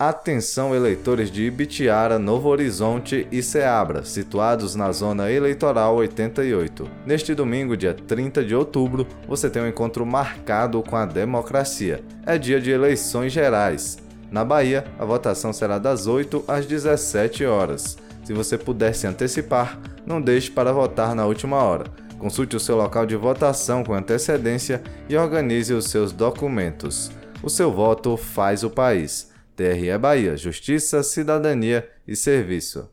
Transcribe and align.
Atenção 0.00 0.76
eleitores 0.76 1.28
de 1.28 1.42
Ibitiara, 1.42 2.20
Novo 2.20 2.48
Horizonte 2.48 3.26
e 3.32 3.42
Ceabra, 3.42 4.04
situados 4.04 4.76
na 4.76 4.92
zona 4.92 5.28
eleitoral 5.28 5.96
88. 5.96 6.88
Neste 7.04 7.34
domingo, 7.34 7.76
dia 7.76 7.92
30 7.92 8.44
de 8.44 8.54
outubro, 8.54 9.08
você 9.26 9.50
tem 9.50 9.60
um 9.60 9.66
encontro 9.66 10.06
marcado 10.06 10.80
com 10.84 10.94
a 10.94 11.04
democracia. 11.04 12.00
É 12.24 12.38
dia 12.38 12.60
de 12.60 12.70
eleições 12.70 13.32
gerais. 13.32 13.98
Na 14.30 14.44
Bahia, 14.44 14.84
a 15.00 15.04
votação 15.04 15.52
será 15.52 15.80
das 15.80 16.06
8 16.06 16.44
às 16.46 16.64
17 16.64 17.44
horas. 17.44 17.98
Se 18.22 18.32
você 18.32 18.56
puder 18.56 18.94
se 18.94 19.04
antecipar, 19.04 19.80
não 20.06 20.22
deixe 20.22 20.48
para 20.48 20.72
votar 20.72 21.12
na 21.12 21.26
última 21.26 21.56
hora. 21.56 21.86
Consulte 22.20 22.54
o 22.54 22.60
seu 22.60 22.76
local 22.76 23.04
de 23.04 23.16
votação 23.16 23.82
com 23.82 23.94
antecedência 23.94 24.80
e 25.08 25.16
organize 25.16 25.74
os 25.74 25.86
seus 25.86 26.12
documentos. 26.12 27.10
O 27.42 27.50
seu 27.50 27.72
voto 27.72 28.16
faz 28.16 28.62
o 28.62 28.70
país. 28.70 29.36
TRE 29.58 29.98
Bahia, 29.98 30.36
Justiça, 30.36 31.02
Cidadania 31.02 31.90
e 32.06 32.14
Serviço. 32.14 32.88